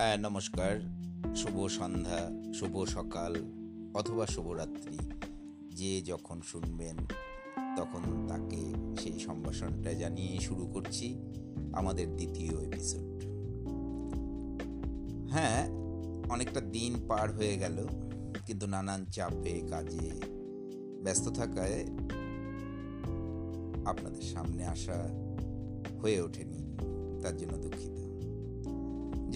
হ্যাঁ 0.00 0.18
নমস্কার। 0.26 0.72
শুভ 1.40 1.56
সন্ধ্যা, 1.78 2.20
শুভ 2.58 2.74
সকাল 2.96 3.32
অথবা 3.94 4.24
শুভরাত্রি 4.26 4.98
যে 5.78 5.92
যখন 6.02 6.38
শুনবেন, 6.50 6.96
তখন 7.78 8.02
তাকে 8.28 8.62
সেই 9.02 9.16
সম্ভাষণটা 9.26 9.90
জানিয়ে 9.92 10.34
শুরু 10.40 10.64
করছি 10.66 11.06
আমাদের 11.72 12.06
দ্বিতীয় 12.16 12.54
এপিসোড 12.68 13.10
হ্যাঁ 15.34 15.60
অনেকটা 16.30 16.60
দিন 16.74 16.92
পার 17.08 17.28
হয়ে 17.36 17.54
গেল, 17.58 17.76
কিন্তু 18.46 18.64
নানান 18.66 19.00
চাপে 19.14 19.54
কাজে 19.72 20.08
ব্যস্ত 21.04 21.26
থাকায় 21.28 21.78
আপনাদের 23.84 24.24
সামনে 24.32 24.62
আসা 24.74 24.98
হয়ে 26.00 26.18
ওঠেনি, 26.26 26.60
তার 27.22 27.34
জন্য 27.36 27.54
দুঃখিত। 27.64 27.96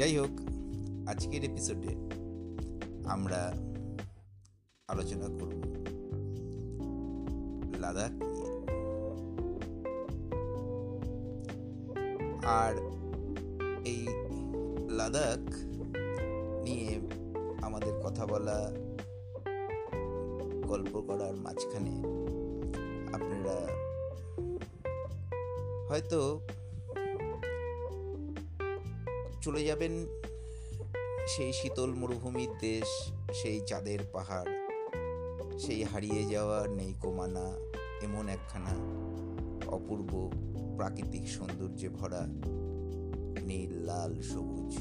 যাই 0.01 0.15
হোক 0.19 0.35
আজকের 1.07 1.45
এপিসোডে 1.45 1.93
আমরা 3.09 3.41
আলোচনা 4.89 5.27
করব 5.27 5.61
লাদাখ 7.81 8.13
নিয়ে। 8.13 8.51
আর 12.45 12.75
এই 13.85 14.07
লাদাখ 14.91 15.43
নিয়ে 16.63 17.01
আমাদের 17.63 17.95
কথা 18.05 18.27
বলা, 18.27 18.59
গল্প 20.69 21.01
করার 21.01 21.37
মাঝখানে 21.37 21.95
আপনারা 23.13 23.57
হয়তো 25.89 26.21
চলে 29.41 29.65
যাবেন 29.65 29.93
সেই 31.27 31.53
শীতল 31.53 31.91
মরুভূমির 31.95 32.53
দেশ, 32.61 32.89
সেই 33.33 33.61
চাঁদের 33.61 33.99
পাহাড়, 34.13 34.51
সেই 35.59 35.83
হারিয়ে 35.83 36.23
যাওয়া 36.25 36.67
নেই 36.69 36.95
কোমানা 37.01 37.47
এমন 38.03 38.29
একখানা 38.29 38.75
অপূর্ব 39.67 40.31
প্রাকৃতিক 40.77 41.29
সৌন্দর্যে 41.29 41.89
ভরা 41.89 42.23
নীল, 43.47 43.73
লাল, 43.87 44.13
সবুজ, 44.23 44.73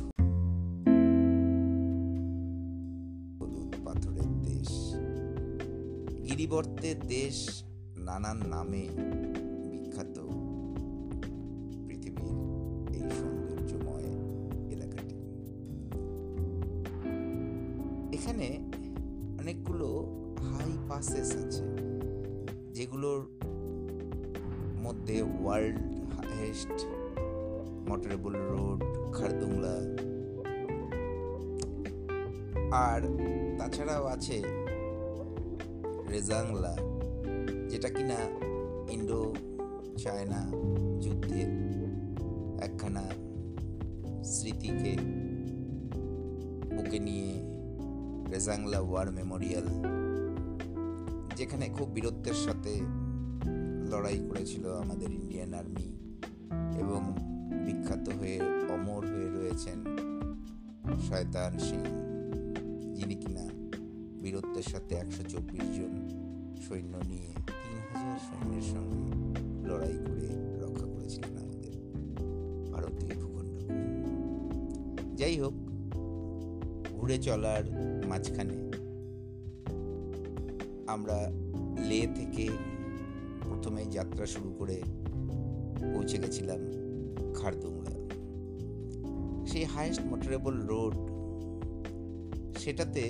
হলুদ 3.39 3.71
পাথরের 3.85 4.31
দেশ। 4.41 4.71
গিরিবর্তের 6.23 6.99
দেশ 7.07 7.63
নানান 7.97 8.37
নামে 8.37 8.83
বিখ্যাত। 9.71 10.17
পৃথিবীর 11.87 12.37
এই 12.95 13.03
সৌন্দর্যময় 13.19 14.12
এখানে 18.23 18.49
অনেকগুলো 19.39 19.87
হাই 20.49 20.71
পাসেস 20.89 21.29
আছে, 21.41 21.65
যেগুলোর 22.75 23.21
মধ্যে 24.85 25.17
world 25.41 25.77
highest 26.15 26.77
motorable 27.89 28.33
road 28.51 28.79
Khardungla. 29.15 29.75
আর 32.87 33.01
তাছাড়াও 33.57 34.03
আছে 34.15 34.37
রেজাংলা, 36.13 36.73
যেটা 37.71 37.89
কিনা 37.95 38.19
ইন্ডো 38.95 39.21
চায়না 40.03 40.41
যুদ্ধের 41.03 41.49
একখানা 42.65 43.05
স্মৃতিকে 44.33 44.93
বুকে 46.75 46.99
নিয়ে 47.07 47.31
রেজাংলা 48.33 48.79
ওয়ার 48.89 49.07
মেমোরিয়াল, 49.17 49.67
যেখানে 51.37 51.65
খুব 51.77 51.87
বীরত্বের 51.95 52.37
সাথে 52.45 52.73
লড়াই 53.91 54.19
করেছিল 54.29 54.65
আমাদের 54.83 55.09
ইন্ডিয়ান 55.19 55.51
আর্মি 55.59 55.87
এবং 56.81 57.01
বিখ্যাত 57.65 58.05
হয়ে 58.19 58.37
অমর 58.75 59.01
হয়ে 59.11 59.29
রয়েছেন 59.37 59.77
শয়তান 61.07 61.53
সিং, 61.67 61.81
যিনি 62.97 63.15
কিনা 63.21 63.45
বীরত্বের 64.23 64.67
সাথে 64.71 64.93
একশো 65.03 65.23
চব্বিশ 65.31 65.65
জন 65.77 65.93
সৈন্য 66.65 66.93
নিয়ে 67.11 67.29
তিন 67.61 67.77
হাজার 67.89 68.17
সৈন্যের 68.27 68.65
সঙ্গে 68.73 69.01
লড়াই 69.69 69.97
করে 70.05 70.27
রক্ষা 70.63 70.87
করেছিলেন 70.93 71.33
আমাদের 71.43 71.73
ভারতীয় 72.73 73.13
ভূখণ্ডকে। 73.21 73.65
যাই 75.19 75.35
হোক 75.41 75.55
ঘুরে 77.03 77.17
চলার 77.17 77.63
মাঝখানে 78.07 78.71
আমরা 80.87 81.31
লে 81.89 82.07
থেকে 82.15 82.49
প্রথমে 83.45 83.85
যাত্রা 83.85 84.25
শুরু 84.25 84.53
করে 84.59 84.81
পৌঁছে 85.93 86.17
গেছিলাম 86.17 86.57
খারদুংলা। 87.33 87.91
সেই 89.47 89.63
হায়েস্ট 89.63 90.01
মোটরেবল 90.01 90.61
রোড 90.61 90.95
সেটাতে 92.57 93.01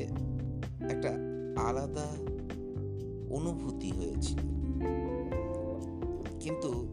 একটা 0.80 1.18
আলাদা 1.62 2.06
অনুভূতি 3.30 3.92
হয়েছিল। 3.92 4.40
কিন্তু 6.40 6.88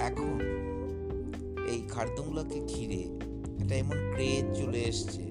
এখন 0.00 0.40
এই 1.68 1.82
খারদুংলাকে 1.88 2.60
ঘিরে 2.60 3.25
একটা 3.66 3.78
এমন 3.84 3.98
ক্রেজ 4.14 4.44
চলে 4.60 4.80
এসছে 4.90 5.22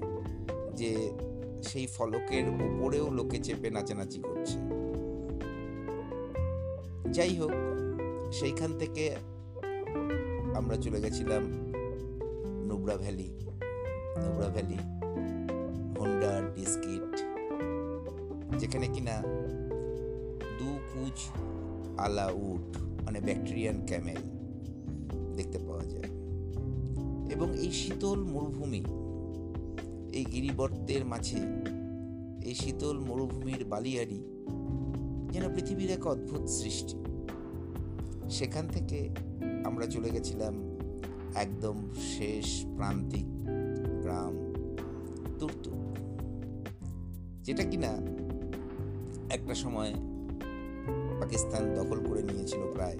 যে 0.74 0.90
সেই 1.62 1.86
ফলকের 1.86 2.46
উপরেও 2.48 3.06
লোকে 3.10 3.38
চেপে 3.38 3.68
নাচানাচি 3.70 4.18
করছে। 4.28 4.58
যাই 7.12 7.32
হোক, 7.36 7.54
সেইখান 8.32 8.70
থেকে 8.78 9.04
আমরা 10.54 10.76
চলে 10.76 10.98
গেছিলাম 11.00 11.42
নুবরা 12.68 12.96
ভ্যালি 12.96 13.28
নুবরা 14.22 14.48
ভ্যালি 14.48 14.78
হোন্ডার 15.98 16.40
বিস্কিট 16.56 17.14
যেখানে 18.58 18.86
কিনা 18.86 19.16
দু 20.58 20.70
কুচ 20.92 21.18
আলা 21.98 22.26
উট 22.48 22.68
মানে 23.04 23.18
ব্যাকটেরিয়ান 23.20 23.76
ক্যামেল 23.86 24.22
দেখতে 25.36 25.58
পাওয়া 25.58 25.84
যায়। 25.84 26.15
এবং 27.36 27.58
এই 27.58 27.72
শীতল 27.72 28.24
মরুভূমি, 28.24 28.82
এই 30.12 30.24
গিরিবর্তের 30.24 31.04
মাঝে, 31.04 31.40
এই 32.44 32.54
শীতল 32.54 33.00
মরুভূমির 33.00 33.64
বালিয়াড়ি 33.64 34.22
যেন 35.32 35.54
পৃথিবীর 35.54 35.90
এক 35.90 36.06
অদ্ভুত 36.06 36.46
সৃষ্টি। 36.46 36.96
সেখান 38.30 38.68
থেকে 38.68 39.08
আমরা 39.64 39.86
চলে 39.86 40.10
গেছিলাম 40.10 40.54
একদম 41.34 41.76
শেষ 41.94 42.64
প্রান্তিক 42.76 43.26
গ্রাম 44.02 44.34
তুর্তুক 45.38 45.80
যেটা 47.42 47.64
কিনা 47.64 47.92
একটা 49.30 49.54
সময় 49.54 49.94
পাকিস্তান 51.20 51.74
দখল 51.74 51.98
করে 52.08 52.22
নিয়েছিল 52.22 52.60
প্রায়। 52.74 52.96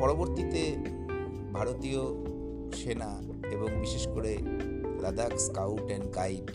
পরবর্তীতে 0.00 0.76
ভারতীয় 1.58 2.02
সেনা 2.72 3.10
এবং 3.54 3.68
বিশেষ 3.80 4.04
করে 4.14 4.32
লাদাখ 5.02 5.32
স্কাউট 5.38 5.86
অ্যান্ড 5.90 6.06
গাইড 6.14 6.48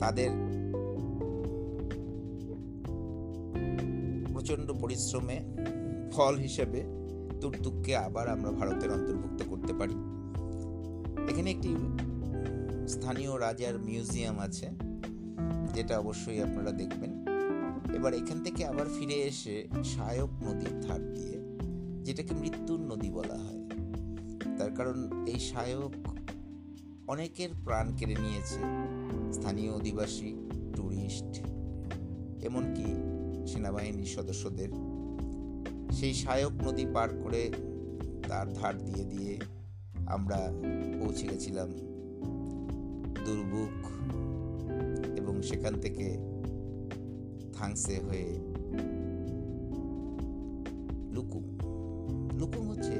তাদের 0.00 0.30
প্রচণ্ড 4.32 4.68
পরিশ্রমে 4.82 5.36
ফল 6.12 6.34
হিসেবে 6.36 6.80
তুর্তুককে 7.40 7.92
আবার 7.96 8.26
আমরা 8.28 8.50
ভারতের 8.50 8.90
অন্তর্ভুক্ত 8.92 9.40
করতে 9.50 9.72
পারি। 9.72 9.96
এখানে 11.30 11.48
একটি 11.50 11.70
স্থানীয় 12.88 13.32
রাজার 13.40 13.74
মিউজিয়াম 13.78 14.36
আছে, 14.38 14.66
যেটা 15.74 15.94
অবশ্যই 15.98 16.38
আপনারা 16.42 16.72
দেখবেন। 16.72 17.12
এবার 17.94 18.12
এখান 18.14 18.38
থেকে 18.44 18.62
আবার 18.66 18.86
ফিরে 18.96 19.18
এসে 19.30 19.56
সায়ক 19.84 20.30
নদীর 20.46 20.74
ধার 20.80 21.02
দিয়ে 21.14 21.35
যেটাকে 22.06 22.34
মৃত্যুর 22.34 22.80
নদী 22.80 23.10
বলা 23.10 23.34
হয়। 23.34 23.68
তার 24.58 24.70
কারণ 24.74 25.26
এই 25.26 25.40
সায়ক 25.40 25.92
অনেকের 27.08 27.48
প্রাণ 27.64 27.96
কেড়ে 27.96 28.14
নিয়েছে 28.14 28.60
স্থানীয় 29.32 29.72
অধিবাসী 29.72 30.34
ট্যুরিস্ট 30.74 31.40
এমনকি 32.44 32.86
সেনাবাহিনীর 33.46 34.06
সদস্যদের। 34.06 34.68
সেই 35.92 36.14
সায়ক 36.14 36.52
নদী 36.64 36.86
পার 36.94 37.08
করে 37.22 37.52
তার 38.28 38.52
ধার 38.52 38.84
দিয়ে 38.84 39.04
দিয়ে 39.04 39.38
আমরা 40.06 40.52
পৌঁছে 41.00 41.26
গেছিলাম 41.26 41.68
দুর্বুক 43.24 43.76
এবং 45.18 45.42
সেখান 45.42 45.80
থেকে 45.80 46.18
থাংসে 47.52 47.98
হয়ে 47.98 48.26
লুকুম। 51.12 51.55
লুকুম 52.38 52.70
হচ্ছে 52.70 52.92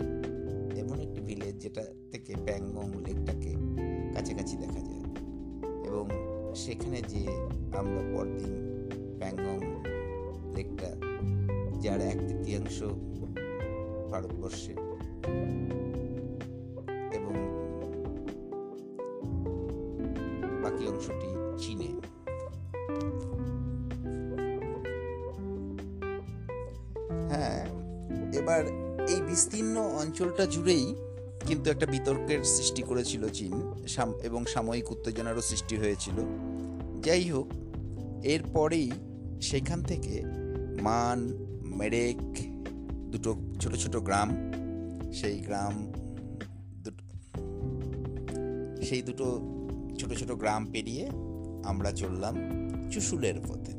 এমন 0.80 1.00
একটি 1.00 1.20
ভিলেজ 1.20 1.58
যেটা 1.58 1.84
থেকে 2.12 2.34
প্যাংগং 2.44 2.90
লেকটাকে 3.06 3.54
কাছাকাছি 4.14 4.56
দেখা 4.56 4.80
যায়। 4.80 5.04
এবং 5.84 6.08
সেখানে 6.54 7.02
যে 7.02 7.26
আমরা 7.76 8.16
পরদিন 8.16 8.54
প্যাংগং 9.18 9.58
লেকটা 10.56 10.96
যার 11.80 12.00
এক 12.00 12.18
তৃতীয়াংশ 12.28 12.82
ভারতবর্ষে। 14.10 14.72
এবং 17.12 17.34
বাকি 20.62 20.88
অংশটি 20.88 21.28
চীনে। 21.58 21.88
হ্যাঁ 27.28 27.66
এবার 28.38 28.85
এই 29.08 29.20
বিস্তীর্ণ 29.20 29.76
অঞ্চলটা 29.78 30.46
জুড়েই 30.46 30.94
কিন্তু 31.46 31.70
একটা 31.70 31.86
বিতর্কের 31.86 32.44
সৃষ্টি 32.44 32.82
করেছিল 32.82 33.28
চীন 33.28 33.52
এবং 34.22 34.46
সাময়িক 34.46 34.92
উত্তেজনারও 34.92 35.40
সৃষ্টি 35.40 35.76
হয়েছিল। 35.76 36.14
যাই 37.02 37.30
হোক, 37.30 37.46
এরপরেই 38.24 38.90
সেখান 39.42 39.82
থেকে 39.82 40.22
মান, 40.82 41.18
মেরেক, 41.76 42.18
দুটো 43.10 43.36
ছোট 43.60 43.74
ছোট 43.74 43.96
গ্রাম, 43.96 44.52
সেই 45.12 45.38
গ্রাম 45.38 45.92
সেই 48.82 49.02
দুটো 49.02 49.40
ছোট 49.98 50.12
ছোট 50.12 50.32
গ্রাম 50.32 50.66
পেরিয়ে 50.72 51.08
আমরা 51.64 51.90
চললাম 51.92 52.34
চুশুলের 52.90 53.34
পথে। 53.40 53.72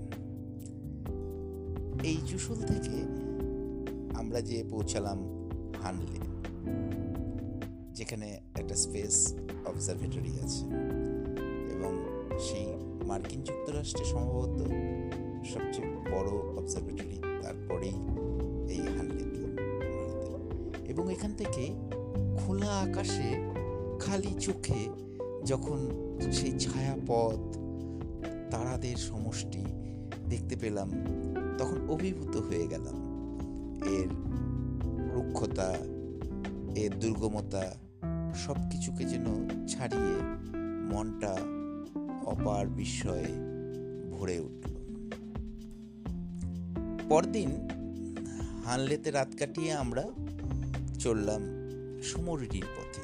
এই 2.07 2.18
চুশুল 2.27 2.59
থেকে 2.62 3.26
আমরা 4.17 4.41
যে 4.41 4.63
পৌঁছালাম 4.69 5.19
হানলে, 5.83 6.19
যেখানে 7.93 8.39
একটা 8.55 8.75
স্পেস 8.75 9.35
অবজারভেটরি 9.65 10.33
আছে 10.43 10.65
এবং 11.71 11.91
সেই 12.39 12.65
মার্কিন 13.07 13.41
যুক্তরাষ্ট্রে 13.43 14.05
সম্ভবত 14.05 14.59
সবচেয়ে 15.53 15.89
বড় 16.11 16.29
অবজারভেটরি 16.57 17.21
তারপরেই 17.41 17.97
এই 18.73 18.79
ভারতে। 18.79 19.23
এবং 20.91 21.11
এখান 21.11 21.33
থেকে 21.33 21.75
খোলা 22.37 22.79
আকাশে, 22.79 23.51
খালি 23.99 24.33
চোখে 24.39 24.89
যখন 25.45 25.79
সেই 26.31 26.59
ছায়াপথ, 26.59 27.57
তারাদের 28.51 28.95
সমষ্টি 28.95 29.65
দেখতে 30.29 30.55
পেলাম, 30.55 30.89
তখন 31.57 31.89
অভিভূত 31.89 32.37
হয়ে 32.37 32.67
গেলাম 32.67 33.06
এর 33.85 34.07
রুক্ষতা, 35.13 35.77
এর 36.75 37.00
দুর্গমতা 37.00 37.75
সব 38.35 38.56
কিছুকে 38.71 39.03
যেন 39.03 39.25
ছাড়িয়ে 39.68 40.15
মনটা 40.94 41.38
অপার 42.25 42.68
বিস্ময়ে 42.68 43.25
ভরে 44.12 44.39
উঠল। 44.39 44.74
পরদিন 47.09 47.50
হানলেতে 48.65 49.12
রাত 49.12 49.27
কাটিয়ে 49.39 49.74
আমরা 49.74 50.03
চললাম 51.00 51.41
সমরিটির 52.03 52.65
পথে। 52.65 53.01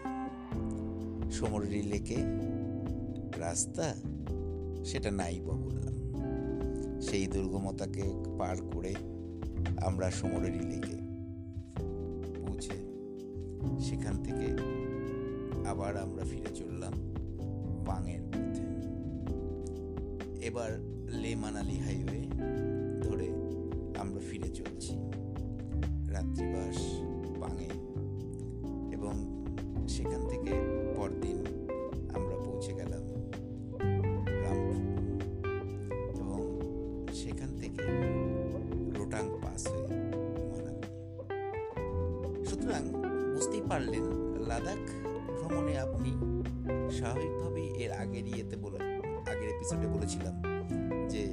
সমরিটি 1.31 1.84
লেকে, 1.84 2.18
রাস্তা 3.38 3.96
সেটা 4.86 5.12
নাই 5.12 5.40
বা 5.40 5.54
বললাম। 5.54 5.94
সেই 7.02 7.28
দুর্গমতাকে 7.28 8.04
পার 8.40 8.58
করে 8.74 8.96
আমরা 9.81 10.12
সমরেরি 10.12 10.60
লেকে 10.60 10.98
পৌঁছে 12.39 12.75
সেখান 13.80 14.24
থেকে 14.24 14.48
আবার 15.68 15.98
আমরা 15.98 16.24
ফিরে 16.24 16.56
চললাম 16.56 16.94
পাঙের 17.86 18.21
পথে। 18.21 18.65
এবার 20.45 20.71
লে 21.21 21.36
মানালি 21.36 21.77
হাইওয়ে 21.77 22.21
ধরে 23.01 23.27
আমরা 24.00 24.21
ফিরে 24.30 24.50
চলছি 24.50 24.94
রাত্রিবাস 26.09 26.77
পাঙে 27.42 27.69
এবং 28.94 29.13
সেখান 29.88 30.21
থেকে 30.30 30.51
পরদিন 30.95 31.32
সুতরাং 42.54 42.84
বুঝতেই 43.34 43.64
পারলেন, 43.72 44.06
লাদাখ 44.50 44.84
ভ্রমণে 45.38 45.74
আপনি 45.86 46.12
স্বাভাবিকভাবেই 46.98 47.68
এর 47.84 47.92
আগের 48.02 48.26
ইয়েতে 48.32 48.56
বলে, 48.64 48.80
আগের 49.32 49.50
এপিসোডে 49.56 49.88
বলেছিলাম 49.96 50.36
যে 51.14 51.24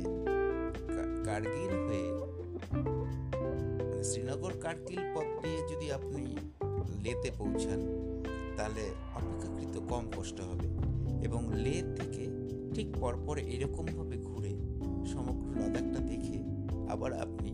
কার্গিল 1.27 1.73
হয়ে 1.87 2.07
মানে 3.41 4.03
শ্রীনগর 4.09 4.53
কার্গিল 4.65 5.03
পথ 5.15 5.29
দিয়ে 5.43 5.61
যদি 5.71 5.87
আপনি 5.99 6.23
লেতে 7.05 7.29
পৌঁছান, 7.41 7.81
তাহলে 8.57 8.85
অপেক্ষাকৃত 9.19 9.75
কম 9.91 10.05
কষ্ট 10.17 10.39
হবে 10.51 10.69
এবং 11.27 11.41
লে 11.65 11.77
থেকে 11.99 12.25
ঠিক 12.75 12.89
পরপর 13.01 13.37
এরকমভাবে 13.55 14.17
ঘুরে 14.29 14.53
সমগ্র 15.13 15.47
লাদাখটা 15.61 16.01
দেখে 16.11 16.39
আবার 16.93 17.11
আপনি 17.25 17.51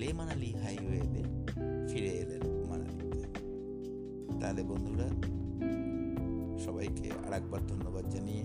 লে 0.00 0.08
মানালি 0.18 0.50
হাইওয়েতে 0.62 1.22
ফিরে 1.90 2.12
এলেন। 2.22 2.42
তাহলে 4.40 4.62
বন্ধুরা 4.62 5.08
সবাইকে 6.64 7.06
আর 7.26 7.32
একবার 7.32 7.60
ধন্যবাদ 7.66 8.04
জানিয়ে 8.10 8.44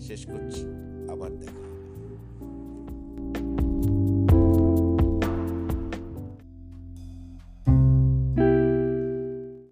শেষ 0.00 0.20
করছি 0.26 0.62
আবার 1.10 1.30
দেখা। 1.38 1.69